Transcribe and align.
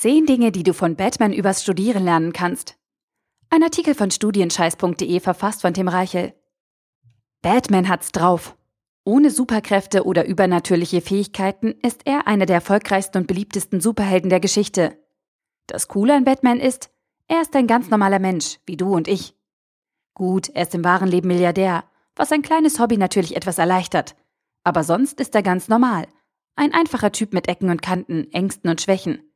Zehn 0.00 0.24
Dinge, 0.24 0.50
die 0.50 0.62
du 0.62 0.72
von 0.72 0.96
Batman 0.96 1.30
übers 1.30 1.62
Studieren 1.62 2.02
lernen 2.02 2.32
kannst. 2.32 2.78
Ein 3.50 3.62
Artikel 3.62 3.94
von 3.94 4.10
studienscheiß.de 4.10 5.20
verfasst 5.20 5.60
von 5.60 5.74
Tim 5.74 5.88
Reichel. 5.88 6.32
Batman 7.42 7.86
hat's 7.86 8.10
drauf. 8.10 8.56
Ohne 9.04 9.28
Superkräfte 9.30 10.06
oder 10.06 10.24
übernatürliche 10.24 11.02
Fähigkeiten 11.02 11.74
ist 11.82 12.06
er 12.06 12.26
einer 12.26 12.46
der 12.46 12.54
erfolgreichsten 12.54 13.18
und 13.18 13.26
beliebtesten 13.26 13.82
Superhelden 13.82 14.30
der 14.30 14.40
Geschichte. 14.40 14.96
Das 15.66 15.86
Coole 15.86 16.14
an 16.14 16.24
Batman 16.24 16.60
ist, 16.60 16.88
er 17.28 17.42
ist 17.42 17.54
ein 17.54 17.66
ganz 17.66 17.90
normaler 17.90 18.20
Mensch, 18.20 18.58
wie 18.64 18.78
du 18.78 18.94
und 18.94 19.06
ich. 19.06 19.36
Gut, 20.14 20.48
er 20.48 20.62
ist 20.62 20.74
im 20.74 20.82
wahren 20.82 21.08
Leben 21.08 21.28
Milliardär, 21.28 21.84
was 22.16 22.32
ein 22.32 22.40
kleines 22.40 22.80
Hobby 22.80 22.96
natürlich 22.96 23.36
etwas 23.36 23.58
erleichtert. 23.58 24.16
Aber 24.64 24.82
sonst 24.82 25.20
ist 25.20 25.34
er 25.34 25.42
ganz 25.42 25.68
normal. 25.68 26.08
Ein 26.56 26.72
einfacher 26.72 27.12
Typ 27.12 27.34
mit 27.34 27.48
Ecken 27.48 27.68
und 27.68 27.82
Kanten, 27.82 28.32
Ängsten 28.32 28.70
und 28.70 28.80
Schwächen. 28.80 29.29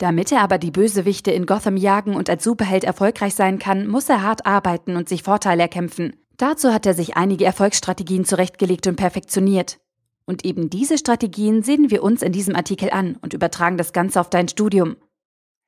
Damit 0.00 0.32
er 0.32 0.40
aber 0.40 0.56
die 0.56 0.70
Bösewichte 0.70 1.30
in 1.30 1.44
Gotham 1.44 1.76
jagen 1.76 2.16
und 2.16 2.30
als 2.30 2.42
Superheld 2.42 2.84
erfolgreich 2.84 3.34
sein 3.34 3.58
kann, 3.58 3.86
muss 3.86 4.08
er 4.08 4.22
hart 4.22 4.46
arbeiten 4.46 4.96
und 4.96 5.10
sich 5.10 5.22
Vorteile 5.22 5.60
erkämpfen. 5.60 6.16
Dazu 6.38 6.72
hat 6.72 6.86
er 6.86 6.94
sich 6.94 7.18
einige 7.18 7.44
Erfolgsstrategien 7.44 8.24
zurechtgelegt 8.24 8.86
und 8.86 8.96
perfektioniert. 8.96 9.78
Und 10.24 10.46
eben 10.46 10.70
diese 10.70 10.96
Strategien 10.96 11.62
sehen 11.62 11.90
wir 11.90 12.02
uns 12.02 12.22
in 12.22 12.32
diesem 12.32 12.56
Artikel 12.56 12.88
an 12.88 13.18
und 13.20 13.34
übertragen 13.34 13.76
das 13.76 13.92
Ganze 13.92 14.18
auf 14.22 14.30
dein 14.30 14.48
Studium. 14.48 14.96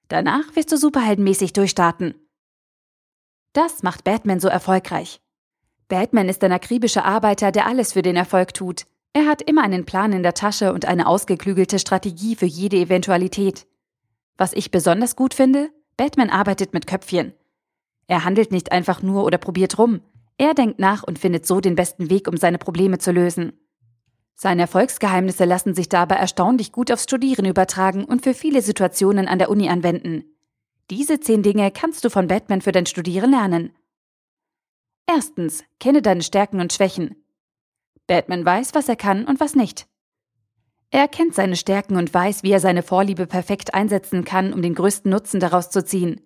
Danach 0.09 0.57
wirst 0.57 0.73
du 0.73 0.79
superheldenmäßig 0.79 1.53
durchstarten. 1.53 2.15
Das 3.53 3.83
macht 3.83 4.03
Batman 4.03 4.41
so 4.41 4.49
erfolgreich. 4.49 5.21
Batman 5.89 6.30
ist 6.30 6.43
ein 6.43 6.53
akribischer 6.53 7.05
Arbeiter, 7.05 7.53
der 7.53 7.67
alles 7.67 7.93
für 7.93 8.01
den 8.01 8.17
Erfolg 8.17 8.55
tut. 8.55 8.87
Er 9.13 9.27
hat 9.27 9.43
immer 9.43 9.63
einen 9.63 9.85
Plan 9.85 10.15
in 10.15 10.23
der 10.23 10.33
Tasche 10.33 10.73
und 10.73 10.87
eine 10.87 11.07
ausgeklügelte 11.07 11.79
Strategie 11.79 12.35
für 12.35 12.47
jede 12.47 12.79
Eventualität. 12.79 13.67
Was 14.37 14.53
ich 14.53 14.71
besonders 14.71 15.16
gut 15.16 15.35
finde, 15.35 15.71
Batman 15.97 16.30
arbeitet 16.30 16.73
mit 16.73 16.87
Köpfchen. 16.87 17.35
Er 18.07 18.25
handelt 18.25 18.52
nicht 18.52 18.73
einfach 18.73 19.02
nur 19.02 19.24
oder 19.24 19.39
probiert 19.39 19.79
rum. 19.79 20.01
Er 20.39 20.55
denkt 20.55 20.79
nach 20.79 21.02
und 21.02 21.19
findet 21.19 21.47
so 21.47 21.61
den 21.61 21.77
besten 21.77 22.11
Weg, 22.11 22.29
um 22.29 22.37
seine 22.37 22.59
Probleme 22.59 22.99
zu 22.99 23.13
lösen. 23.13 23.52
Seine 24.35 24.63
Erfolgsgeheimnisse 24.63 25.45
lassen 25.45 25.74
sich 25.74 25.89
dabei 25.89 26.16
erstaunlich 26.16 26.73
gut 26.73 26.91
aufs 26.91 27.05
Studieren 27.05 27.45
übertragen 27.45 28.05
und 28.05 28.23
für 28.23 28.35
viele 28.35 28.63
Situationen 28.63 29.29
an 29.29 29.39
der 29.39 29.51
Uni 29.51 29.69
anwenden. 29.69 30.24
Diese 30.91 31.21
zehn 31.21 31.43
Dinge 31.43 31.71
kannst 31.71 32.05
du 32.05 32.11
von 32.11 32.27
Batman 32.27 32.61
für 32.61 32.73
dein 32.73 32.87
Studieren 32.87 33.30
lernen. 33.30 33.73
Erstens, 35.07 35.65
kenne 35.79 36.02
deine 36.02 36.23
Stärken 36.23 36.61
und 36.61 36.73
Schwächen. 36.73 37.17
Batman 38.07 38.45
weiß, 38.45 38.74
was 38.74 38.89
er 38.89 38.96
kann 38.96 39.27
und 39.27 39.41
was 39.41 39.55
nicht. 39.55 39.87
Er 40.95 41.09
kennt 41.09 41.35
seine 41.35 41.57
Stärken 41.57 41.96
und 41.96 42.12
weiß, 42.12 42.43
wie 42.43 42.52
er 42.52 42.60
seine 42.60 42.82
Vorliebe 42.82 43.26
perfekt 43.26 43.73
einsetzen 43.73 44.26
kann, 44.26 44.52
um 44.52 44.60
den 44.60 44.74
größten 44.74 45.10
Nutzen 45.10 45.40
daraus 45.40 45.71
zu 45.71 45.82
ziehen. 45.82 46.21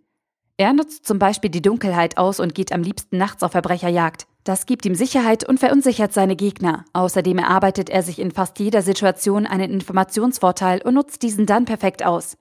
Er 0.56 0.73
nutzt 0.73 1.06
zum 1.06 1.20
Beispiel 1.20 1.50
die 1.50 1.62
Dunkelheit 1.62 2.19
aus 2.19 2.41
und 2.41 2.53
geht 2.53 2.73
am 2.73 2.83
liebsten 2.83 3.17
nachts 3.17 3.45
auf 3.45 3.53
Verbrecherjagd. 3.53 4.27
Das 4.42 4.67
gibt 4.67 4.84
ihm 4.84 4.97
Sicherheit 4.97 5.48
und 5.48 5.61
verunsichert 5.61 6.12
seine 6.12 6.34
Gegner. 6.34 6.84
Außerdem 6.95 7.39
erarbeitet 7.39 7.91
er 7.91 8.03
sich 8.03 8.19
in 8.19 8.33
fast 8.33 8.58
jeder 8.58 8.83
Situation 8.83 9.47
einen 9.47 9.70
Informationsvorteil 9.70 10.83
und 10.83 10.95
nutzt 10.95 11.23
diesen 11.23 11.47
dann 11.47 11.64
perfekt 11.64 12.05
aus. 12.05 12.36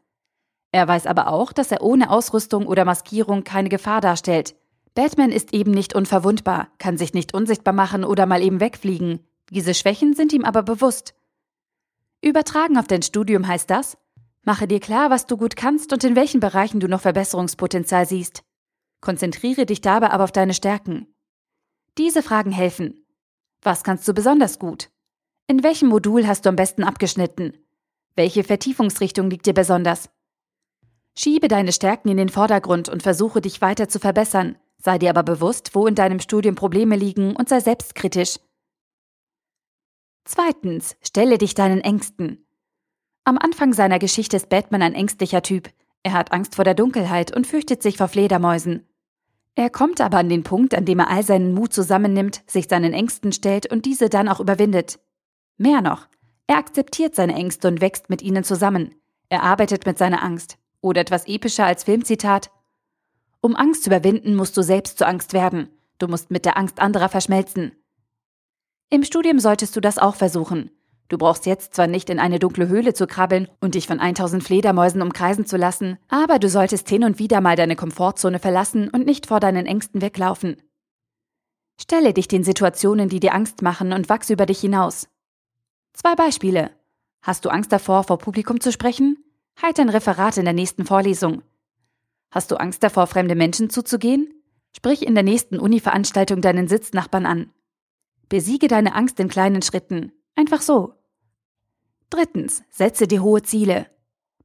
Er 0.71 0.87
weiß 0.87 1.05
aber 1.05 1.27
auch, 1.27 1.53
dass 1.53 1.71
er 1.71 1.83
ohne 1.83 2.09
Ausrüstung 2.09 2.65
oder 2.65 2.85
Maskierung 2.85 3.43
keine 3.43 3.69
Gefahr 3.69 4.01
darstellt. 4.01 4.55
Batman 4.95 5.31
ist 5.31 5.53
eben 5.53 5.71
nicht 5.71 5.93
unverwundbar, 5.93 6.69
kann 6.79 6.97
sich 6.97 7.13
nicht 7.13 7.35
unsichtbar 7.35 7.73
machen 7.73 8.03
oder 8.03 8.25
mal 8.25 8.41
eben 8.41 8.61
wegfliegen. 8.61 9.19
Diese 9.51 9.75
Schwächen 9.75 10.15
sind 10.15 10.33
ihm 10.33 10.43
aber 10.43 10.63
bewusst. 10.63 11.13
Übertragen 12.25 12.79
auf 12.79 12.87
dein 12.87 13.03
Studium 13.03 13.47
heißt 13.47 13.69
das, 13.69 13.99
mache 14.41 14.67
dir 14.67 14.79
klar, 14.79 15.11
was 15.11 15.27
du 15.27 15.37
gut 15.37 15.55
kannst 15.55 15.93
und 15.93 16.03
in 16.03 16.15
welchen 16.15 16.39
Bereichen 16.39 16.79
du 16.79 16.87
noch 16.87 17.01
Verbesserungspotenzial 17.01 18.07
siehst. 18.07 18.43
Konzentriere 18.99 19.67
dich 19.67 19.79
dabei 19.79 20.09
aber 20.09 20.23
auf 20.23 20.31
deine 20.31 20.55
Stärken. 20.55 21.05
Diese 21.99 22.23
Fragen 22.23 22.51
helfen. 22.51 23.05
Was 23.61 23.83
kannst 23.83 24.07
du 24.07 24.13
besonders 24.15 24.57
gut? 24.57 24.89
In 25.45 25.61
welchem 25.61 25.87
Modul 25.87 26.25
hast 26.25 26.45
du 26.45 26.49
am 26.49 26.55
besten 26.55 26.83
abgeschnitten? 26.83 27.59
Welche 28.15 28.43
Vertiefungsrichtung 28.43 29.29
liegt 29.29 29.45
dir 29.45 29.53
besonders? 29.53 30.09
Schiebe 31.15 31.47
deine 31.47 31.73
Stärken 31.73 32.09
in 32.09 32.17
den 32.17 32.29
Vordergrund 32.29 32.89
und 32.89 33.03
versuche 33.03 33.39
dich 33.39 33.61
weiter 33.61 33.87
zu 33.87 33.99
verbessern, 33.99 34.57
sei 34.79 34.97
dir 34.97 35.11
aber 35.11 35.21
bewusst, 35.21 35.75
wo 35.75 35.85
in 35.85 35.93
deinem 35.93 36.19
Studium 36.19 36.55
Probleme 36.55 36.95
liegen 36.95 37.35
und 37.35 37.49
sei 37.49 37.59
selbstkritisch. 37.59 38.39
Zweitens, 40.25 40.97
stelle 41.01 41.37
dich 41.37 41.53
deinen 41.53 41.81
Ängsten. 41.81 42.45
Am 43.23 43.37
Anfang 43.37 43.73
seiner 43.73 43.99
Geschichte 43.99 44.37
ist 44.37 44.49
Batman 44.49 44.81
ein 44.81 44.95
ängstlicher 44.95 45.43
Typ. 45.43 45.69
Er 46.03 46.13
hat 46.13 46.31
Angst 46.31 46.55
vor 46.55 46.65
der 46.65 46.73
Dunkelheit 46.73 47.35
und 47.35 47.47
fürchtet 47.47 47.81
sich 47.81 47.97
vor 47.97 48.07
Fledermäusen. 48.07 48.87
Er 49.55 49.69
kommt 49.69 50.01
aber 50.01 50.17
an 50.17 50.29
den 50.29 50.43
Punkt, 50.43 50.75
an 50.75 50.85
dem 50.85 50.99
er 50.99 51.09
all 51.09 51.23
seinen 51.23 51.53
Mut 51.53 51.73
zusammennimmt, 51.73 52.41
sich 52.47 52.67
seinen 52.67 52.93
Ängsten 52.93 53.31
stellt 53.31 53.71
und 53.71 53.85
diese 53.85 54.09
dann 54.09 54.27
auch 54.27 54.39
überwindet. 54.39 54.99
Mehr 55.57 55.81
noch, 55.81 56.07
er 56.47 56.57
akzeptiert 56.57 57.15
seine 57.15 57.35
Ängste 57.35 57.67
und 57.67 57.81
wächst 57.81 58.09
mit 58.09 58.21
ihnen 58.21 58.43
zusammen. 58.43 58.95
Er 59.29 59.43
arbeitet 59.43 59.85
mit 59.85 59.97
seiner 59.97 60.23
Angst. 60.23 60.57
Oder 60.81 61.01
etwas 61.01 61.27
epischer 61.27 61.65
als 61.65 61.83
Filmzitat. 61.83 62.51
Um 63.41 63.55
Angst 63.55 63.83
zu 63.83 63.89
überwinden, 63.89 64.35
musst 64.35 64.55
du 64.57 64.61
selbst 64.61 64.97
zur 64.97 65.07
Angst 65.07 65.33
werden. 65.33 65.69
Du 65.97 66.07
musst 66.07 66.29
mit 66.29 66.45
der 66.45 66.57
Angst 66.57 66.79
anderer 66.79 67.09
verschmelzen. 67.09 67.71
Im 68.89 69.03
Studium 69.03 69.39
solltest 69.39 69.75
du 69.75 69.81
das 69.81 69.97
auch 69.97 70.15
versuchen. 70.15 70.71
Du 71.07 71.17
brauchst 71.17 71.45
jetzt 71.45 71.75
zwar 71.75 71.87
nicht 71.87 72.09
in 72.09 72.19
eine 72.19 72.39
dunkle 72.39 72.67
Höhle 72.67 72.93
zu 72.93 73.05
krabbeln 73.05 73.47
und 73.61 73.75
dich 73.75 73.87
von 73.87 73.99
1000 73.99 74.43
Fledermäusen 74.43 75.01
umkreisen 75.01 75.45
zu 75.45 75.57
lassen, 75.57 75.97
aber 76.07 76.39
du 76.39 76.49
solltest 76.49 76.89
hin 76.89 77.03
und 77.03 77.19
wieder 77.19 77.41
mal 77.41 77.55
deine 77.55 77.75
Komfortzone 77.75 78.39
verlassen 78.39 78.89
und 78.89 79.05
nicht 79.05 79.27
vor 79.27 79.39
deinen 79.39 79.67
Ängsten 79.67 80.01
weglaufen. 80.01 80.57
Stelle 81.79 82.13
dich 82.13 82.27
den 82.27 82.43
Situationen, 82.43 83.09
die 83.09 83.19
dir 83.19 83.35
Angst 83.35 83.61
machen 83.61 83.93
und 83.93 84.09
wachse 84.09 84.33
über 84.33 84.45
dich 84.45 84.59
hinaus. 84.59 85.07
Zwei 85.93 86.15
Beispiele. 86.15 86.71
Hast 87.21 87.45
du 87.45 87.49
Angst 87.49 87.71
davor, 87.71 88.03
vor 88.03 88.17
Publikum 88.17 88.59
zu 88.59 88.71
sprechen? 88.71 89.17
Halt 89.61 89.79
ein 89.79 89.89
Referat 89.89 90.37
in 90.37 90.45
der 90.45 90.53
nächsten 90.53 90.85
Vorlesung. 90.85 91.41
Hast 92.31 92.51
du 92.51 92.55
Angst 92.55 92.83
davor, 92.83 93.07
fremde 93.07 93.35
Menschen 93.35 93.69
zuzugehen? 93.69 94.33
Sprich 94.75 95.05
in 95.05 95.15
der 95.15 95.23
nächsten 95.23 95.59
Uni-Veranstaltung 95.59 96.41
deinen 96.41 96.67
Sitznachbarn 96.67 97.25
an. 97.25 97.51
Besiege 98.29 98.67
deine 98.67 98.95
Angst 98.95 99.19
in 99.19 99.27
kleinen 99.27 99.61
Schritten. 99.61 100.11
Einfach 100.35 100.61
so. 100.61 100.93
Drittens, 102.09 102.63
setze 102.69 103.07
dir 103.07 103.21
hohe 103.21 103.41
Ziele. 103.41 103.87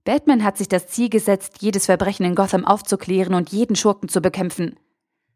Batman 0.05 0.45
hat 0.45 0.59
sich 0.59 0.69
das 0.69 0.87
Ziel 0.87 1.09
gesetzt, 1.09 1.57
jedes 1.61 1.87
Verbrechen 1.87 2.25
in 2.25 2.35
Gotham 2.35 2.65
aufzuklären 2.65 3.35
und 3.35 3.51
jeden 3.51 3.77
Schurken 3.77 4.09
zu 4.09 4.21
bekämpfen. 4.21 4.79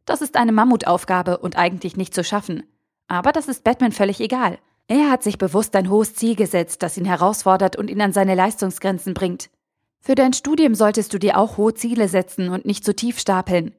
Das 0.05 0.21
ist 0.21 0.37
eine 0.37 0.53
Mammutaufgabe 0.53 1.39
und 1.39 1.57
eigentlich 1.57 1.97
nicht 1.97 2.15
zu 2.15 2.25
schaffen. 2.25 2.63
Aber 3.09 3.33
das 3.33 3.49
ist 3.49 3.65
Batman 3.65 3.93
völlig 3.93 4.21
egal. 4.21 4.59
Er 4.87 5.11
hat 5.11 5.23
sich 5.23 5.39
bewusst 5.39 5.75
ein 5.77 5.89
hohes 5.89 6.15
Ziel 6.15 6.35
gesetzt, 6.37 6.83
das 6.83 6.97
ihn 6.97 7.07
herausfordert 7.07 7.77
und 7.77 7.91
ihn 7.91 8.01
an 8.01 8.13
seine 8.13 8.35
Leistungsgrenzen 8.35 9.15
bringt. 9.15 9.51
Für 10.01 10.15
dein 10.15 10.35
Studium 10.35 10.75
solltest 10.75 11.15
du 11.15 11.19
dir 11.19 11.39
auch 11.39 11.57
hohe 11.57 11.73
Ziele 11.73 12.09
setzen 12.09 12.51
und 12.51 12.67
nicht 12.67 12.85
zu 12.85 12.95
tief 12.95 13.19
stapeln. 13.19 13.75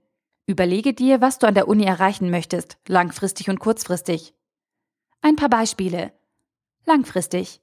Überlege 0.47 0.93
dir, 0.93 1.21
was 1.21 1.37
du 1.37 1.47
an 1.47 1.53
der 1.53 1.67
Uni 1.67 1.85
erreichen 1.85 2.31
möchtest, 2.31 2.77
langfristig 2.87 3.49
und 3.49 3.59
kurzfristig. 3.59 4.33
Ein 5.25 5.37
paar 5.37 5.49
Beispiele. 5.49 6.11
Langfristig. 6.85 7.59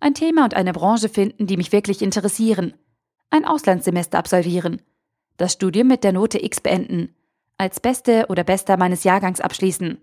Ein 0.00 0.14
Thema 0.14 0.44
und 0.44 0.54
eine 0.54 0.72
Branche 0.72 1.10
finden, 1.10 1.46
die 1.46 1.58
mich 1.58 1.70
wirklich 1.70 2.00
interessieren. 2.00 2.72
Ein 3.28 3.44
Auslandssemester 3.44 4.16
absolvieren. 4.16 4.80
Das 5.36 5.52
Studium 5.52 5.86
mit 5.86 6.02
der 6.02 6.14
Note 6.14 6.42
X 6.42 6.62
beenden. 6.62 7.14
Als 7.58 7.78
Beste 7.78 8.24
oder 8.30 8.42
Bester 8.42 8.78
meines 8.78 9.04
Jahrgangs 9.04 9.42
abschließen. 9.42 9.98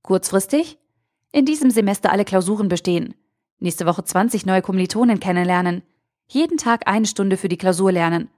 Kurzfristig? 0.00 0.78
In 1.30 1.44
diesem 1.44 1.70
Semester 1.70 2.10
alle 2.10 2.24
Klausuren 2.24 2.68
bestehen. 2.68 3.14
Nächste 3.58 3.84
Woche 3.84 4.02
20 4.02 4.46
neue 4.46 4.62
Kommilitonen 4.62 5.20
kennenlernen. 5.20 5.82
Jeden 6.26 6.56
Tag 6.56 6.88
eine 6.88 7.04
Stunde 7.04 7.36
für 7.36 7.50
die 7.50 7.58
Klausur 7.58 7.92
lernen. 7.92 8.30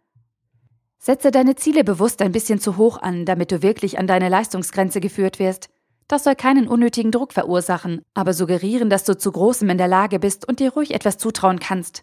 Setze 0.98 1.30
deine 1.30 1.54
Ziele 1.54 1.84
bewusst 1.84 2.20
ein 2.20 2.32
bisschen 2.32 2.58
zu 2.58 2.76
hoch 2.76 3.00
an, 3.00 3.26
damit 3.26 3.52
du 3.52 3.62
wirklich 3.62 3.96
an 3.96 4.08
deine 4.08 4.28
Leistungsgrenze 4.28 5.00
geführt 5.00 5.38
wirst. 5.38 5.70
Das 6.10 6.24
soll 6.24 6.34
keinen 6.34 6.66
unnötigen 6.66 7.12
Druck 7.12 7.32
verursachen, 7.32 8.02
aber 8.14 8.34
suggerieren, 8.34 8.90
dass 8.90 9.04
du 9.04 9.16
zu 9.16 9.30
großem 9.30 9.70
in 9.70 9.78
der 9.78 9.86
Lage 9.86 10.18
bist 10.18 10.48
und 10.48 10.58
dir 10.58 10.72
ruhig 10.72 10.92
etwas 10.92 11.18
zutrauen 11.18 11.60
kannst. 11.60 12.02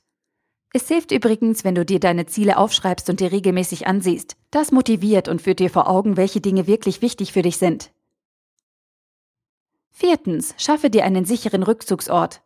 Es 0.72 0.88
hilft 0.88 1.12
übrigens, 1.12 1.66
wenn 1.66 1.76
du 1.76 1.84
dir 1.84 2.00
deine 2.00 2.26
Ziele 2.26 2.58
aufschreibst 2.58 3.10
und 3.10 3.20
dir 3.20 3.34
regelmäßig 3.34 3.86
ansiehst. 3.86 4.38
Das 4.50 4.72
motiviert 4.72 5.28
und 5.28 5.42
führt 5.42 5.60
dir 5.60 5.70
vor 5.70 5.90
Augen, 5.90 6.16
welche 6.16 6.40
Dinge 6.40 6.68
wirklich 6.68 7.02
wichtig 7.02 7.34
für 7.34 7.42
dich 7.42 7.58
sind. 7.58 7.92
Viertens, 9.92 10.56
schaffe 10.58 10.90
dir 10.90 11.04
einen 11.04 11.26
sicheren 11.26 11.64
Rückzugsort. 11.64 12.42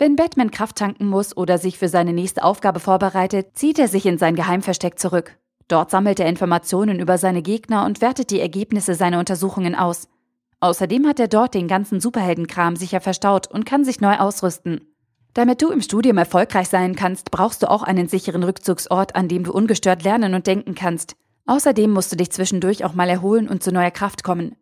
Wenn 0.00 0.16
Batman 0.16 0.50
Kraft 0.50 0.78
tanken 0.78 1.06
muss 1.06 1.36
oder 1.36 1.58
sich 1.58 1.78
für 1.78 1.88
seine 1.88 2.12
nächste 2.12 2.42
Aufgabe 2.42 2.80
vorbereitet, 2.80 3.50
zieht 3.56 3.78
er 3.78 3.86
sich 3.86 4.04
in 4.04 4.18
sein 4.18 4.34
Geheimversteck 4.34 4.98
zurück. 4.98 5.38
Dort 5.68 5.92
sammelt 5.92 6.18
er 6.18 6.26
Informationen 6.26 6.98
über 6.98 7.18
seine 7.18 7.42
Gegner 7.42 7.84
und 7.84 8.00
wertet 8.00 8.30
die 8.30 8.40
Ergebnisse 8.40 8.96
seiner 8.96 9.20
Untersuchungen 9.20 9.76
aus. 9.76 10.08
Außerdem 10.62 11.08
hat 11.08 11.18
er 11.18 11.26
dort 11.26 11.54
den 11.54 11.66
ganzen 11.66 11.98
Superheldenkram 11.98 12.76
sicher 12.76 13.00
verstaut 13.00 13.48
und 13.48 13.66
kann 13.66 13.84
sich 13.84 14.00
neu 14.00 14.18
ausrüsten. 14.18 14.94
Damit 15.34 15.60
du 15.60 15.72
im 15.72 15.80
Studium 15.80 16.18
erfolgreich 16.18 16.68
sein 16.68 16.94
kannst, 16.94 17.32
brauchst 17.32 17.64
du 17.64 17.70
auch 17.70 17.82
einen 17.82 18.06
sicheren 18.06 18.44
Rückzugsort, 18.44 19.16
an 19.16 19.26
dem 19.26 19.42
du 19.42 19.52
ungestört 19.52 20.04
lernen 20.04 20.34
und 20.34 20.46
denken 20.46 20.76
kannst. 20.76 21.16
Außerdem 21.46 21.90
musst 21.90 22.12
du 22.12 22.16
dich 22.16 22.30
zwischendurch 22.30 22.84
auch 22.84 22.94
mal 22.94 23.08
erholen 23.08 23.48
und 23.48 23.64
zu 23.64 23.72
neuer 23.72 23.90
Kraft 23.90 24.22
kommen. 24.22 24.54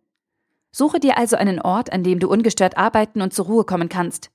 Suche 0.72 1.00
dir 1.00 1.18
also 1.18 1.36
einen 1.36 1.60
Ort, 1.60 1.92
an 1.92 2.02
dem 2.02 2.18
du 2.18 2.30
ungestört 2.30 2.78
arbeiten 2.78 3.20
und 3.20 3.34
zur 3.34 3.44
Ruhe 3.44 3.64
kommen 3.64 3.90
kannst. 3.90 4.30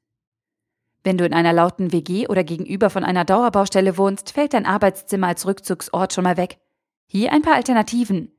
Wenn 1.04 1.18
du 1.18 1.26
in 1.26 1.34
einer 1.34 1.54
lauten 1.54 1.92
WG 1.92 2.28
oder 2.28 2.44
gegenüber 2.44 2.92
von 2.92 3.04
einer 3.04 3.26
Dauerbaustelle 3.26 3.98
wohnst, 3.98 4.34
fällt 4.34 4.54
dein 4.54 4.68
Arbeitszimmer 4.68 5.30
als 5.30 5.48
Rückzugsort 5.48 6.14
schon 6.14 6.26
mal 6.26 6.38
weg. 6.38 6.60
Hier 7.08 7.32
ein 7.32 7.42
paar 7.42 7.56
Alternativen. 7.56 8.32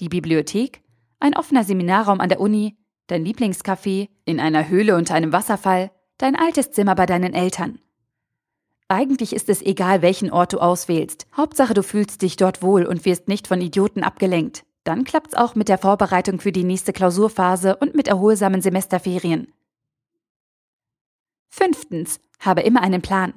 Die 0.00 0.08
Bibliothek, 0.08 0.85
ein 1.18 1.36
offener 1.36 1.64
Seminarraum 1.64 2.20
an 2.20 2.28
der 2.28 2.40
Uni, 2.40 2.76
dein 3.06 3.24
Lieblingscafé, 3.24 4.08
in 4.24 4.40
einer 4.40 4.68
Höhle 4.68 4.96
unter 4.96 5.14
einem 5.14 5.32
Wasserfall, 5.32 5.90
dein 6.18 6.36
altes 6.36 6.70
Zimmer 6.70 6.94
bei 6.94 7.06
deinen 7.06 7.34
Eltern. 7.34 7.78
Eigentlich 8.88 9.34
ist 9.34 9.48
es 9.48 9.62
egal, 9.62 10.02
welchen 10.02 10.30
Ort 10.30 10.52
du 10.52 10.58
auswählst. 10.58 11.26
Hauptsache, 11.36 11.74
du 11.74 11.82
fühlst 11.82 12.22
dich 12.22 12.36
dort 12.36 12.62
wohl 12.62 12.86
und 12.86 13.04
wirst 13.04 13.26
nicht 13.26 13.48
von 13.48 13.60
Idioten 13.60 14.04
abgelenkt. 14.04 14.64
Dann 14.84 15.02
klappt's 15.02 15.34
auch 15.34 15.56
mit 15.56 15.68
der 15.68 15.78
Vorbereitung 15.78 16.38
für 16.38 16.52
die 16.52 16.62
nächste 16.62 16.92
Klausurphase 16.92 17.76
und 17.76 17.96
mit 17.96 18.06
erholsamen 18.06 18.62
Semesterferien. 18.62 19.52
Fünftens, 21.48 22.20
habe 22.38 22.60
immer 22.60 22.82
einen 22.82 23.02
Plan. 23.02 23.34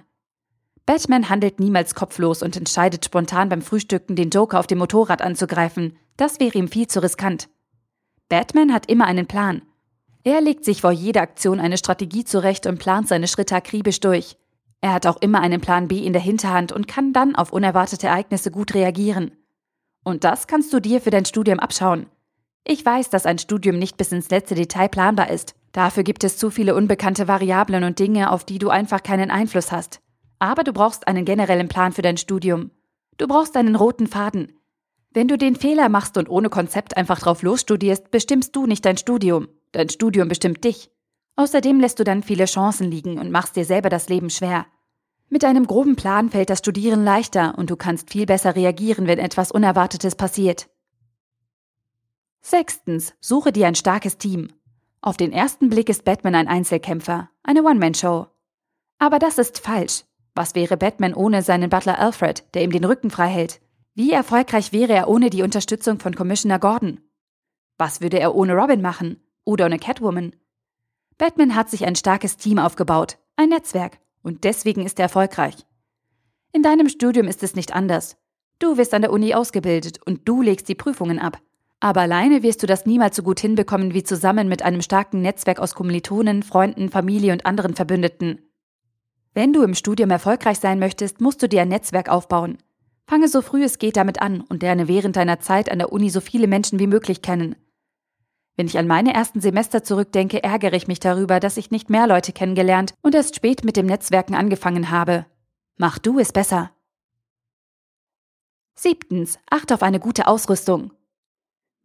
Batman 0.86 1.30
handelt 1.30 1.60
niemals 1.60 1.96
kopflos 1.96 2.44
und 2.44 2.56
entscheidet 2.56 3.06
spontan 3.06 3.50
beim 3.50 3.62
Frühstücken, 3.62 4.16
den 4.16 4.30
Joker 4.30 4.60
auf 4.60 4.68
dem 4.68 4.78
Motorrad 4.78 5.22
anzugreifen. 5.22 5.98
Das 6.18 6.40
wäre 6.40 6.58
ihm 6.58 6.68
viel 6.68 6.88
zu 6.88 7.02
riskant. 7.02 7.50
Batman 8.30 8.74
hat 8.74 8.86
immer 8.90 9.06
einen 9.06 9.28
Plan. 9.28 9.64
Er 10.24 10.42
legt 10.42 10.64
sich 10.64 10.82
vor 10.82 10.92
jeder 10.92 11.22
Aktion 11.22 11.60
eine 11.60 11.78
Strategie 11.78 12.24
zurecht 12.24 12.68
und 12.68 12.78
plant 12.78 13.08
seine 13.08 13.28
Schritte 13.28 13.56
akribisch 13.56 14.00
durch. 14.00 14.38
Er 14.82 14.94
hat 14.94 15.08
auch 15.08 15.18
immer 15.22 15.42
einen 15.42 15.60
Plan 15.60 15.88
B 15.88 15.98
in 16.00 16.14
der 16.14 16.22
Hinterhand 16.22 16.72
und 16.72 16.88
kann 16.88 17.12
dann 17.12 17.36
auf 17.36 17.52
unerwartete 17.52 18.08
Ereignisse 18.08 18.52
gut 18.52 18.74
reagieren. 18.74 19.32
Und 20.04 20.24
das 20.24 20.48
kannst 20.48 20.72
du 20.72 20.80
dir 20.80 21.02
für 21.02 21.10
dein 21.10 21.26
Studium 21.26 21.60
abschauen. 21.60 22.06
Ich 22.64 22.86
weiß, 22.86 23.10
dass 23.10 23.26
ein 23.26 23.40
Studium 23.40 23.80
nicht 23.80 23.98
bis 23.98 24.12
ins 24.12 24.30
letzte 24.30 24.56
Detail 24.56 24.90
planbar 24.90 25.30
ist. 25.30 25.56
Dafür 25.72 26.04
gibt 26.04 26.24
es 26.24 26.38
zu 26.38 26.50
viele 26.50 26.76
unbekannte 26.76 27.28
Variablen 27.28 27.84
und 27.84 28.00
Dinge, 28.00 28.32
auf 28.32 28.44
die 28.44 28.60
du 28.60 28.70
einfach 28.70 29.04
keinen 29.04 29.32
Einfluss 29.32 29.72
hast. 29.72 30.00
Aber 30.40 30.64
du 30.64 30.72
brauchst 30.72 31.08
einen 31.08 31.26
generellen 31.26 31.68
Plan 31.68 31.92
für 31.92 32.02
dein 32.02 32.18
Studium. 32.18 32.72
Du 33.18 33.28
brauchst 33.28 33.58
einen 33.58 33.76
roten 33.76 34.08
Faden. 34.08 34.54
Wenn 35.12 35.28
du 35.28 35.38
den 35.38 35.56
Fehler 35.56 35.90
machst 35.90 36.18
und 36.18 36.30
ohne 36.30 36.50
Konzept 36.50 36.96
einfach 36.96 37.20
drauf 37.20 37.42
losstudierst, 37.42 38.12
bestimmst 38.12 38.56
du 38.56 38.68
nicht 38.68 38.86
dein 38.86 38.98
Studium. 38.98 39.48
Dein 39.72 39.90
Studium 39.90 40.28
bestimmt 40.28 40.64
dich. 40.64 40.92
Außerdem 41.36 41.80
lässt 41.80 42.00
du 42.00 42.04
dann 42.04 42.22
viele 42.22 42.46
Chancen 42.46 42.92
liegen 42.92 43.18
und 43.18 43.32
machst 43.32 43.56
dir 43.56 43.66
selber 43.66 43.90
das 43.90 44.10
Leben 44.10 44.30
schwer. 44.30 44.68
Mit 45.30 45.46
einem 45.46 45.68
groben 45.68 45.96
Plan 45.96 46.30
fällt 46.30 46.50
das 46.50 46.60
Studieren 46.60 47.04
leichter 47.04 47.58
und 47.58 47.70
du 47.70 47.76
kannst 47.76 48.12
viel 48.12 48.26
besser 48.26 48.56
reagieren, 48.56 49.08
wenn 49.08 49.20
etwas 49.20 49.52
Unerwartetes 49.52 50.16
passiert. 50.16 50.70
Sechstens, 52.42 53.14
suche 53.20 53.52
dir 53.52 53.68
ein 53.68 53.76
starkes 53.76 54.18
Team. 54.18 54.50
Auf 55.02 55.18
den 55.18 55.32
ersten 55.32 55.70
Blick 55.70 55.90
ist 55.90 56.04
Batman 56.04 56.36
ein 56.36 56.48
Einzelkämpfer, 56.48 57.30
eine 57.44 57.64
One-Man-Show. 57.64 58.28
Aber 58.98 59.20
das 59.20 59.38
ist 59.38 59.60
falsch. 59.60 60.04
Was 60.36 60.56
wäre 60.56 60.78
Batman 60.78 61.14
ohne 61.14 61.42
seinen 61.42 61.70
Butler 61.70 62.00
Alfred, 62.00 62.44
der 62.54 62.64
ihm 62.64 62.72
den 62.72 62.86
Rücken 62.86 63.10
frei 63.10 63.28
hält? 63.28 63.62
Wie 63.96 64.12
erfolgreich 64.12 64.72
wäre 64.72 64.94
er 64.94 65.10
ohne 65.10 65.30
die 65.30 65.44
Unterstützung 65.44 66.00
von 66.00 66.16
Commissioner 66.16 66.60
Gordon? 66.60 67.02
Was 67.78 68.02
würde 68.02 68.20
er 68.20 68.36
ohne 68.36 68.54
Robin 68.54 68.82
machen? 68.82 69.22
Oder 69.44 69.66
ohne 69.66 69.80
Catwoman? 69.80 70.36
Batman 71.18 71.56
hat 71.56 71.70
sich 71.70 71.86
ein 71.86 71.96
starkes 71.96 72.38
Team 72.38 72.60
aufgebaut, 72.60 73.18
ein 73.36 73.50
Netzwerk, 73.50 74.00
und 74.22 74.44
deswegen 74.44 74.86
ist 74.86 75.00
er 75.00 75.04
erfolgreich. 75.04 75.66
In 76.52 76.64
deinem 76.64 76.90
Studium 76.90 77.28
ist 77.28 77.44
es 77.44 77.56
nicht 77.56 77.74
anders. 77.76 78.18
Du 78.60 78.78
wirst 78.78 78.94
an 78.94 79.02
der 79.02 79.12
Uni 79.12 79.34
ausgebildet 79.34 80.00
und 80.06 80.28
du 80.28 80.42
legst 80.42 80.68
die 80.68 80.76
Prüfungen 80.76 81.20
ab. 81.20 81.40
Aber 81.80 82.02
alleine 82.02 82.44
wirst 82.44 82.62
du 82.62 82.68
das 82.68 82.86
niemals 82.86 83.16
so 83.16 83.24
gut 83.24 83.40
hinbekommen 83.40 83.94
wie 83.94 84.04
zusammen 84.04 84.50
mit 84.50 84.62
einem 84.64 84.82
starken 84.82 85.22
Netzwerk 85.22 85.60
aus 85.60 85.76
Kommilitonen, 85.76 86.44
Freunden, 86.44 86.90
Familie 86.90 87.32
und 87.32 87.46
anderen 87.46 87.76
Verbündeten. 87.76 88.42
Wenn 89.34 89.54
du 89.54 89.64
im 89.64 89.76
Studium 89.76 90.10
erfolgreich 90.10 90.60
sein 90.60 90.80
möchtest, 90.80 91.22
musst 91.22 91.42
du 91.42 91.48
dir 91.48 91.62
ein 91.62 91.70
Netzwerk 91.70 92.10
aufbauen. 92.10 92.58
Fange 93.10 93.28
so 93.28 93.42
früh 93.42 93.64
es 93.64 93.80
geht 93.80 93.98
damit 93.98 94.22
an 94.22 94.42
und 94.42 94.62
lerne 94.62 94.88
während 94.88 95.16
deiner 95.16 95.40
Zeit 95.40 95.72
an 95.72 95.80
der 95.80 95.92
Uni 95.92 96.12
so 96.12 96.22
viele 96.22 96.46
Menschen 96.46 96.78
wie 96.78 96.86
möglich 96.86 97.24
kennen. 97.24 97.56
Wenn 98.56 98.68
ich 98.68 98.78
an 98.78 98.86
meine 98.86 99.16
ersten 99.16 99.42
Semester 99.42 99.84
zurückdenke, 99.84 100.44
ärgere 100.44 100.76
ich 100.76 100.88
mich 100.88 101.00
darüber, 101.00 101.40
dass 101.40 101.58
ich 101.58 101.72
nicht 101.72 101.90
mehr 101.90 102.06
Leute 102.06 102.34
kennengelernt 102.34 102.94
und 103.02 103.16
erst 103.16 103.36
spät 103.36 103.64
mit 103.64 103.78
dem 103.78 103.88
Netzwerken 103.88 104.36
angefangen 104.36 104.92
habe. 104.92 105.26
Mach 105.76 105.98
du 105.98 106.20
es 106.20 106.32
besser. 106.32 106.70
Siebtens, 108.76 109.40
achte 109.50 109.74
auf 109.74 109.82
eine 109.82 110.00
gute 110.00 110.28
Ausrüstung. 110.28 110.94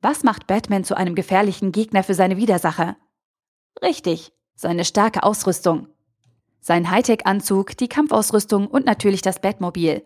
Was 0.03 0.25
macht 0.25 0.47
Batman 0.47 0.85
zu 0.85 0.95
einem 0.95 1.15
gefährlichen 1.15 1.73
Gegner 1.73 2.05
für 2.05 2.13
seine 2.13 2.37
Widersacher? 2.37 2.99
Richtig, 3.81 4.35
seine 4.57 4.85
starke 4.85 5.23
Ausrüstung. 5.23 5.89
Sein 6.61 6.91
Hightech-Anzug, 6.91 7.79
die 7.79 7.89
Kampfausrüstung 7.89 8.67
und 8.67 8.85
natürlich 8.85 9.23
das 9.23 9.41
Batmobil. 9.41 10.05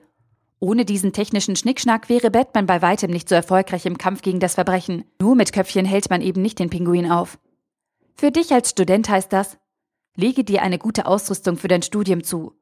Ohne 0.60 0.84
diesen 0.84 1.12
technischen 1.12 1.54
Schnickschnack 1.54 2.08
wäre 2.08 2.30
Batman 2.30 2.66
bei 2.66 2.82
weitem 2.82 3.10
nicht 3.10 3.28
so 3.28 3.34
erfolgreich 3.34 3.86
im 3.86 3.98
Kampf 3.98 4.22
gegen 4.22 4.40
das 4.40 4.54
Verbrechen. 4.54 5.04
Nur 5.20 5.36
mit 5.36 5.52
Köpfchen 5.52 5.86
hält 5.86 6.10
man 6.10 6.20
eben 6.20 6.42
nicht 6.42 6.58
den 6.58 6.70
Pinguin 6.70 7.10
auf. 7.10 7.38
Für 8.14 8.32
dich 8.32 8.52
als 8.52 8.70
Student 8.70 9.08
heißt 9.08 9.32
das, 9.32 9.58
lege 10.16 10.42
dir 10.42 10.62
eine 10.62 10.78
gute 10.78 11.06
Ausrüstung 11.06 11.56
für 11.56 11.68
dein 11.68 11.82
Studium 11.82 12.24
zu. 12.24 12.54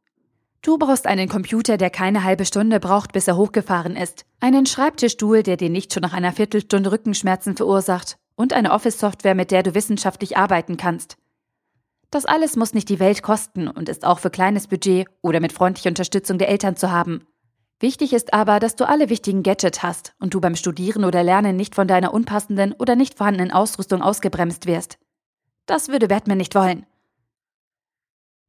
Du 0.61 0.77
brauchst 0.79 1.07
einen 1.07 1.29
Computer, 1.29 1.79
der 1.79 1.91
keine 1.91 2.25
halbe 2.25 2.45
Stunde 2.45 2.81
braucht, 2.81 3.13
bis 3.13 3.29
er 3.29 3.37
hochgefahren 3.37 3.97
ist, 3.97 4.27
einen 4.41 4.67
Schreibtischstuhl, 4.67 5.43
der 5.43 5.57
dir 5.57 5.71
nicht 5.71 5.95
schon 5.95 6.03
nach 6.03 6.13
einer 6.13 6.33
Viertelstunde 6.33 6.93
Rückenschmerzen 6.93 7.57
verursacht 7.57 8.19
und 8.35 8.53
eine 8.53 8.73
Office-Software, 8.73 9.35
mit 9.35 9.51
der 9.51 9.63
du 9.63 9.75
wissenschaftlich 9.75 10.37
arbeiten 10.37 10.77
kannst. 10.77 11.17
Das 12.11 12.27
alles 12.27 12.57
muss 12.57 12.75
nicht 12.75 12.89
die 12.89 13.01
Welt 13.01 13.23
kosten 13.23 13.69
und 13.69 13.89
ist 13.89 14.05
auch 14.05 14.19
für 14.19 14.31
kleines 14.31 14.67
Budget 14.67 15.07
oder 15.23 15.41
mit 15.41 15.53
freundlicher 15.53 15.89
Unterstützung 15.89 16.37
der 16.39 16.49
Eltern 16.49 16.77
zu 16.77 16.91
haben. 16.91 17.27
Wichtig 17.79 18.15
ist 18.15 18.33
aber, 18.33 18.59
dass 18.59 18.77
du 18.77 18.89
alle 18.89 19.11
wichtigen 19.11 19.43
Gadgets 19.43 19.83
hast 19.83 20.15
und 20.19 20.33
du 20.33 20.41
beim 20.41 20.57
Studieren 20.57 21.05
oder 21.05 21.23
Lernen 21.23 21.57
nicht 21.57 21.75
von 21.75 21.87
deiner 21.87 22.15
unpassenden 22.15 22.73
oder 22.73 22.97
nicht 22.97 23.19
vorhandenen 23.19 23.53
Ausrüstung 23.53 24.01
ausgebremst 24.01 24.67
wirst. 24.67 24.99
Das 25.67 25.89
würde 25.89 26.09
Batman 26.09 26.39
nicht 26.39 26.55
wollen. 26.55 26.87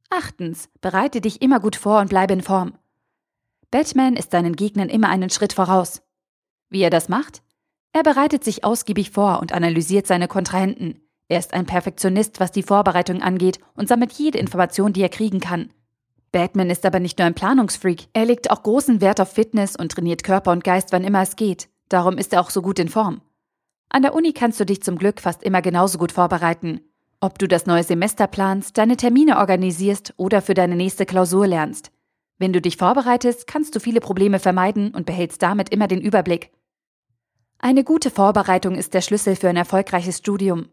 Achtens, 0.08 0.70
bereite 0.80 1.20
dich 1.20 1.42
immer 1.42 1.60
gut 1.60 1.76
vor 1.76 2.00
und 2.00 2.08
bleibe 2.08 2.32
in 2.32 2.42
Form. 2.42 2.78
Batman 3.70 4.16
ist 4.16 4.30
seinen 4.30 4.56
Gegnern 4.56 4.88
immer 4.88 5.10
einen 5.10 5.28
Schritt 5.28 5.52
voraus. 5.52 6.00
Wie 6.70 6.80
er 6.80 6.90
das 6.90 7.10
macht? 7.10 7.42
Er 7.92 8.02
bereitet 8.02 8.44
sich 8.44 8.64
ausgiebig 8.64 9.10
vor 9.10 9.40
und 9.40 9.52
analysiert 9.52 10.06
seine 10.06 10.28
Kontrahenten. 10.28 11.02
Er 11.28 11.38
ist 11.38 11.52
ein 11.52 11.66
Perfektionist, 11.66 12.40
was 12.40 12.52
die 12.52 12.62
Vorbereitung 12.62 13.20
angeht 13.20 13.58
und 13.74 13.88
sammelt 13.88 14.12
jede 14.12 14.38
Information, 14.38 14.94
die 14.94 15.02
er 15.02 15.10
kriegen 15.10 15.40
kann. 15.40 15.70
Batman 16.32 16.70
ist 16.70 16.84
aber 16.84 17.00
nicht 17.00 17.18
nur 17.18 17.26
ein 17.26 17.34
Planungsfreak, 17.34 18.08
er 18.12 18.26
legt 18.26 18.50
auch 18.50 18.62
großen 18.62 19.00
Wert 19.00 19.20
auf 19.20 19.32
Fitness 19.32 19.76
und 19.76 19.92
trainiert 19.92 20.24
Körper 20.24 20.52
und 20.52 20.62
Geist, 20.64 20.92
wann 20.92 21.04
immer 21.04 21.22
es 21.22 21.36
geht. 21.36 21.68
Darum 21.88 22.18
ist 22.18 22.32
er 22.32 22.40
auch 22.40 22.50
so 22.50 22.60
gut 22.60 22.78
in 22.78 22.88
Form. 22.88 23.22
An 23.88 24.02
der 24.02 24.14
Uni 24.14 24.32
kannst 24.32 24.60
du 24.60 24.66
dich 24.66 24.82
zum 24.82 24.98
Glück 24.98 25.20
fast 25.20 25.42
immer 25.42 25.62
genauso 25.62 25.96
gut 25.96 26.12
vorbereiten. 26.12 26.80
Ob 27.20 27.38
du 27.38 27.48
das 27.48 27.66
neue 27.66 27.82
Semester 27.82 28.26
planst, 28.26 28.76
deine 28.76 28.96
Termine 28.96 29.38
organisierst 29.38 30.14
oder 30.18 30.42
für 30.42 30.54
deine 30.54 30.76
nächste 30.76 31.06
Klausur 31.06 31.46
lernst. 31.46 31.90
Wenn 32.38 32.52
du 32.52 32.60
dich 32.60 32.76
vorbereitest, 32.76 33.46
kannst 33.46 33.74
du 33.74 33.80
viele 33.80 34.00
Probleme 34.00 34.38
vermeiden 34.38 34.94
und 34.94 35.06
behältst 35.06 35.42
damit 35.42 35.70
immer 35.70 35.88
den 35.88 36.00
Überblick. 36.00 36.52
Eine 37.58 37.82
gute 37.82 38.10
Vorbereitung 38.10 38.76
ist 38.76 38.94
der 38.94 39.00
Schlüssel 39.00 39.34
für 39.34 39.48
ein 39.48 39.56
erfolgreiches 39.56 40.18
Studium. 40.18 40.68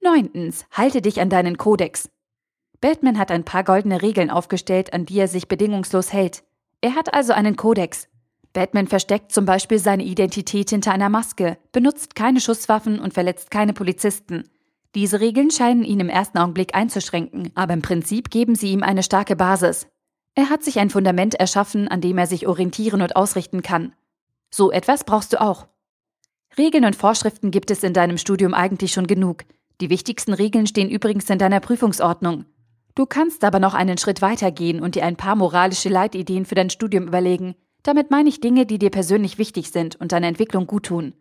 Neuntens, 0.00 0.66
halte 0.70 1.02
dich 1.02 1.20
an 1.20 1.30
deinen 1.30 1.56
Kodex. 1.56 2.08
Batman 2.84 3.16
hat 3.18 3.30
ein 3.30 3.46
paar 3.46 3.64
goldene 3.64 4.02
Regeln 4.02 4.28
aufgestellt, 4.28 4.92
an 4.92 5.06
die 5.06 5.18
er 5.18 5.26
sich 5.26 5.48
bedingungslos 5.48 6.12
hält. 6.12 6.44
Er 6.82 6.94
hat 6.94 7.14
also 7.14 7.32
einen 7.32 7.56
Kodex. 7.56 8.08
Batman 8.52 8.88
versteckt 8.88 9.32
zum 9.32 9.46
Beispiel 9.46 9.78
seine 9.78 10.04
Identität 10.04 10.68
hinter 10.68 10.92
einer 10.92 11.08
Maske, 11.08 11.56
benutzt 11.72 12.14
keine 12.14 12.42
Schusswaffen 12.42 12.98
und 12.98 13.14
verletzt 13.14 13.50
keine 13.50 13.72
Polizisten. 13.72 14.50
Diese 14.94 15.20
Regeln 15.20 15.50
scheinen 15.50 15.82
ihn 15.82 15.98
im 15.98 16.10
ersten 16.10 16.36
Augenblick 16.36 16.74
einzuschränken, 16.74 17.52
aber 17.54 17.72
im 17.72 17.80
Prinzip 17.80 18.28
geben 18.28 18.54
sie 18.54 18.72
ihm 18.72 18.82
eine 18.82 19.02
starke 19.02 19.34
Basis. 19.34 19.86
Er 20.34 20.50
hat 20.50 20.62
sich 20.62 20.78
ein 20.78 20.90
Fundament 20.90 21.36
erschaffen, 21.36 21.88
an 21.88 22.02
dem 22.02 22.18
er 22.18 22.26
sich 22.26 22.46
orientieren 22.46 23.00
und 23.00 23.16
ausrichten 23.16 23.62
kann. 23.62 23.94
So 24.50 24.70
etwas 24.70 25.04
brauchst 25.04 25.32
du 25.32 25.40
auch. 25.40 25.68
Regeln 26.58 26.84
und 26.84 26.96
Vorschriften 26.96 27.50
gibt 27.50 27.70
es 27.70 27.82
in 27.82 27.94
deinem 27.94 28.18
Studium 28.18 28.52
eigentlich 28.52 28.92
schon 28.92 29.06
genug. 29.06 29.44
Die 29.80 29.88
wichtigsten 29.88 30.34
Regeln 30.34 30.66
stehen 30.66 30.90
übrigens 30.90 31.30
in 31.30 31.38
deiner 31.38 31.60
Prüfungsordnung. 31.60 32.44
Du 32.94 33.06
kannst 33.06 33.42
aber 33.44 33.58
noch 33.58 33.74
einen 33.74 33.98
Schritt 33.98 34.22
weiter 34.22 34.52
gehen 34.52 34.80
und 34.80 34.94
dir 34.94 35.04
ein 35.04 35.16
paar 35.16 35.34
moralische 35.34 35.88
Leitideen 35.88 36.46
für 36.46 36.54
dein 36.54 36.70
Studium 36.70 37.08
überlegen. 37.08 37.56
Damit 37.82 38.10
meine 38.10 38.28
ich 38.28 38.40
Dinge, 38.40 38.66
die 38.66 38.78
dir 38.78 38.90
persönlich 38.90 39.36
wichtig 39.36 39.70
sind 39.70 39.96
und 39.96 40.12
deiner 40.12 40.28
Entwicklung 40.28 40.66
gut 40.66 40.86
tun. 40.86 41.14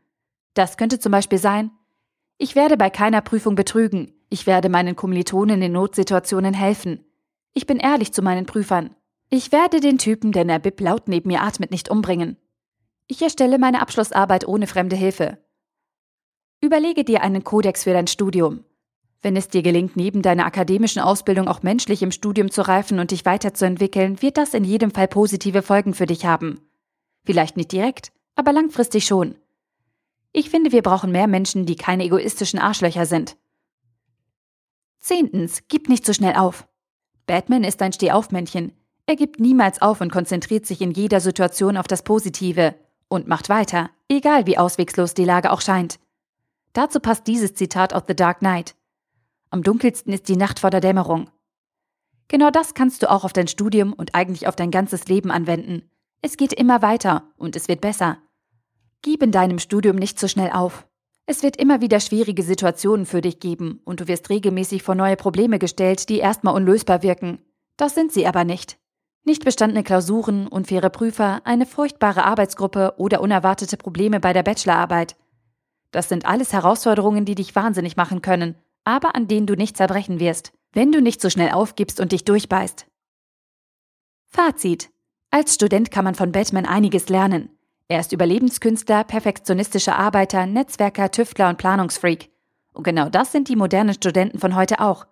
Das 0.54 0.78
könnte 0.78 1.00
zum 1.00 1.12
Beispiel 1.12 1.40
sein, 1.40 1.72
ich 2.38 2.56
werde 2.56 2.78
bei 2.78 2.90
keiner 2.90 3.22
Prüfung 3.22 3.56
betrügen, 3.56 4.14
ich 4.30 4.48
werde 4.48 4.70
meinen 4.70 4.96
Kommilitonen 4.96 5.62
in 5.62 5.72
Notsituationen 5.72 6.54
helfen, 6.54 7.06
Ich 7.54 7.68
bin 7.68 7.78
ehrlich 7.78 8.12
zu 8.14 8.22
meinen 8.24 8.48
Prüfern. 8.48 8.96
Ich 9.30 9.52
werde 9.52 9.80
den 9.80 9.98
Typen, 9.98 10.32
der 10.32 10.42
in 10.42 10.48
der 10.48 10.60
Bib 10.60 10.80
laut 10.82 11.08
neben 11.08 11.30
mir 11.30 11.42
atmet, 11.42 11.72
nicht 11.72 11.90
umbringen. 11.90 12.38
Ich 13.08 13.22
erstelle 13.22 13.60
meine 13.60 13.82
Abschlussarbeit 13.82 14.48
ohne 14.48 14.66
fremde 14.66 14.96
Hilfe. 14.96 15.38
Überlege 16.62 17.04
dir 17.04 17.22
einen 17.22 17.44
Kodex 17.44 17.84
für 17.84 17.94
dein 17.94 18.08
Studium. 18.08 18.64
Wenn 19.24 19.38
es 19.38 19.48
dir 19.48 19.64
gelingt, 19.64 19.96
neben 19.96 20.22
deiner 20.22 20.46
akademischen 20.46 21.02
Ausbildung 21.02 21.48
auch 21.48 21.64
menschlich 21.64 22.04
im 22.04 22.12
Studium 22.12 22.52
zu 22.52 22.62
reifen 22.62 23.00
und 23.00 23.12
dich 23.12 23.26
weiterzuentwickeln, 23.26 24.22
wird 24.22 24.38
das 24.38 24.54
in 24.54 24.66
jedem 24.66 24.92
Fall 24.92 25.08
positive 25.08 25.62
Folgen 25.62 25.94
für 25.94 26.06
dich 26.06 26.26
haben. 26.26 26.60
Vielleicht 27.24 27.56
nicht 27.56 27.72
direkt, 27.72 28.12
aber 28.36 28.52
langfristig 28.52 29.06
schon. 29.06 29.36
Ich 30.34 30.50
finde, 30.50 30.74
wir 30.74 30.82
brauchen 30.82 31.14
mehr 31.14 31.28
Menschen, 31.28 31.66
die 31.66 31.78
keine 31.78 32.04
egoistischen 32.04 32.60
Arschlöcher 32.60 33.06
sind. 33.06 33.38
Zehntens, 35.00 35.64
gib 35.70 35.88
nicht 35.88 36.06
so 36.06 36.12
schnell 36.12 36.36
auf. 36.36 36.68
Batman 37.26 37.64
ist 37.64 37.82
ein 37.82 37.94
Stehaufmännchen. 37.94 38.74
Er 39.06 39.16
gibt 39.16 39.40
niemals 39.40 39.82
auf 39.82 40.02
und 40.02 40.12
konzentriert 40.12 40.66
sich 40.66 40.82
in 40.82 40.92
jeder 40.92 41.22
Situation 41.22 41.78
auf 41.78 41.88
das 41.88 42.04
Positive 42.04 42.76
und 43.08 43.28
macht 43.28 43.48
weiter, 43.48 43.90
egal 44.10 44.48
wie 44.48 44.58
auswegslos 44.58 45.14
die 45.14 45.26
Lage 45.26 45.52
auch 45.52 45.62
scheint. 45.62 45.98
Dazu 46.74 47.00
passt 47.00 47.28
dieses 47.28 47.54
Zitat 47.54 47.94
aus 47.94 48.04
The 48.08 48.16
Dark 48.16 48.40
Knight. 48.40 48.76
Am 49.54 49.62
dunkelsten 49.62 50.12
ist 50.12 50.30
die 50.30 50.36
Nacht 50.36 50.58
vor 50.58 50.72
der 50.72 50.82
Dämmerung. 50.82 51.30
Genau 52.28 52.50
das 52.50 52.74
kannst 52.74 53.04
du 53.04 53.12
auch 53.12 53.24
auf 53.24 53.34
dein 53.34 53.48
Studium 53.48 53.94
und 53.94 54.16
eigentlich 54.16 54.48
auf 54.48 54.56
dein 54.56 54.72
ganzes 54.72 55.06
Leben 55.06 55.30
anwenden. 55.30 55.92
Es 56.24 56.38
geht 56.38 56.54
immer 56.54 56.82
weiter 56.82 57.32
und 57.38 57.56
es 57.56 57.68
wird 57.68 57.80
besser. 57.80 58.18
Gib 59.04 59.22
in 59.22 59.32
deinem 59.32 59.60
Studium 59.60 59.96
nicht 59.96 60.20
so 60.20 60.28
schnell 60.28 60.50
auf. 60.50 60.88
Es 61.28 61.44
wird 61.44 61.58
immer 61.58 61.82
wieder 61.82 62.00
schwierige 62.00 62.42
Situationen 62.42 63.06
für 63.06 63.22
dich 63.22 63.40
geben 63.40 63.80
und 63.86 64.00
du 64.00 64.08
wirst 64.08 64.32
regelmäßig 64.32 64.82
vor 64.82 64.96
neue 64.96 65.18
Probleme 65.18 65.60
gestellt, 65.60 66.10
die 66.10 66.18
erstmal 66.18 66.56
unlösbar 66.56 67.04
wirken. 67.04 67.38
Das 67.78 67.94
sind 67.94 68.12
sie 68.12 68.26
aber 68.26 68.46
nicht. 68.46 68.80
Nicht 69.24 69.46
bestandene 69.46 69.84
Klausuren, 69.84 70.48
unfaire 70.48 70.90
Prüfer, 70.90 71.42
eine 71.44 71.68
furchtbare 71.68 72.26
Arbeitsgruppe 72.26 72.96
oder 72.98 73.22
unerwartete 73.22 73.78
Probleme 73.78 74.20
bei 74.20 74.34
der 74.34 74.42
Bachelorarbeit. 74.42 75.16
Das 75.92 76.10
sind 76.10 76.26
alles 76.26 76.54
Herausforderungen, 76.54 77.26
die 77.26 77.36
dich 77.36 77.56
wahnsinnig 77.56 77.98
machen 77.98 78.24
können 78.24 78.56
aber 78.84 79.16
an 79.16 79.28
denen 79.28 79.48
du 79.48 79.56
nicht 79.56 79.78
zerbrechen 79.78 80.20
wirst, 80.20 80.52
wenn 80.74 80.92
du 80.92 81.02
nicht 81.02 81.22
so 81.22 81.30
schnell 81.30 81.52
aufgibst 81.52 82.00
und 82.00 82.12
dich 82.12 82.26
durchbeißt. 82.26 82.86
Fazit. 84.28 84.90
Als 85.30 85.56
Student 85.56 85.92
kann 85.92 86.06
man 86.06 86.16
von 86.16 86.32
Batman 86.32 86.66
einiges 86.66 87.10
lernen. 87.10 87.50
Er 87.88 88.00
ist 88.00 88.12
Überlebenskünstler, 88.12 89.04
perfektionistischer 89.04 89.98
Arbeiter, 89.98 90.46
Netzwerker, 90.46 91.12
Tüftler 91.12 91.50
und 91.50 91.58
Planungsfreak. 91.58 92.30
Und 92.74 92.84
genau 92.84 93.10
das 93.10 93.32
sind 93.32 93.50
die 93.50 93.56
modernen 93.56 93.94
Studenten 93.94 94.40
von 94.40 94.56
heute 94.56 94.80
auch. 94.80 95.06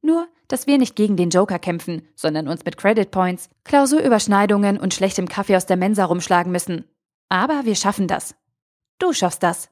Nur, 0.00 0.28
dass 0.48 0.66
wir 0.66 0.78
nicht 0.78 0.96
gegen 0.96 1.16
den 1.16 1.30
Joker 1.30 1.58
kämpfen, 1.58 2.08
sondern 2.14 2.48
uns 2.48 2.64
mit 2.64 2.76
Credit 2.76 3.10
Points, 3.10 3.48
Klausurüberschneidungen 3.64 4.78
und 4.78 4.94
schlechtem 4.94 5.28
Kaffee 5.28 5.56
aus 5.56 5.66
der 5.66 5.76
Mensa 5.76 6.04
rumschlagen 6.04 6.52
müssen. 6.52 6.84
Aber 7.28 7.64
wir 7.64 7.76
schaffen 7.76 8.08
das. 8.08 8.34
Du 8.98 9.12
schaffst 9.12 9.42
das. 9.42 9.70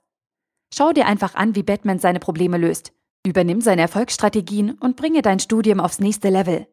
Schau 0.73 0.92
dir 0.92 1.07
einfach 1.07 1.35
an, 1.35 1.54
wie 1.54 1.62
Batman 1.62 1.99
seine 1.99 2.21
Probleme 2.21 2.59
löst. 2.59 2.92
Übernimm 3.26 3.60
seine 3.60 3.82
Erfolgsstrategien 3.82 4.78
und 4.78 4.96
bringe 4.96 5.20
dein 5.20 5.40
Studium 5.40 5.78
aufs 5.78 6.00
nächste 6.00 6.30
Level. 6.30 6.66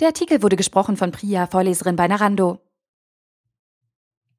Der 0.00 0.08
Artikel 0.08 0.42
wurde 0.42 0.56
gesprochen 0.56 0.96
von 0.96 1.12
Priya, 1.12 1.46
Vorleserin 1.46 1.94
bei 1.94 2.08
Narando. 2.08 2.58